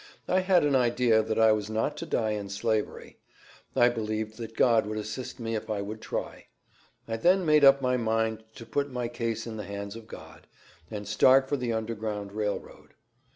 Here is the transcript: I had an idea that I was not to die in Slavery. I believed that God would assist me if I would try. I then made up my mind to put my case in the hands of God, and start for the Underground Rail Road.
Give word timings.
I 0.27 0.39
had 0.39 0.63
an 0.65 0.75
idea 0.75 1.21
that 1.21 1.37
I 1.37 1.51
was 1.51 1.69
not 1.69 1.95
to 1.97 2.07
die 2.07 2.31
in 2.31 2.49
Slavery. 2.49 3.19
I 3.75 3.87
believed 3.87 4.37
that 4.39 4.57
God 4.57 4.87
would 4.87 4.97
assist 4.97 5.39
me 5.39 5.53
if 5.53 5.69
I 5.69 5.79
would 5.83 6.01
try. 6.01 6.47
I 7.07 7.17
then 7.17 7.45
made 7.45 7.63
up 7.63 7.83
my 7.83 7.97
mind 7.97 8.43
to 8.55 8.65
put 8.65 8.89
my 8.89 9.07
case 9.07 9.45
in 9.45 9.57
the 9.57 9.63
hands 9.63 9.95
of 9.95 10.07
God, 10.07 10.47
and 10.89 11.07
start 11.07 11.47
for 11.47 11.55
the 11.55 11.71
Underground 11.71 12.31
Rail 12.31 12.57
Road. 12.59 12.95